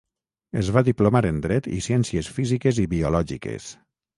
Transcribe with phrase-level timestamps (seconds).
[0.61, 3.73] Es va diplomar en dret i ciències físiques i biològiques.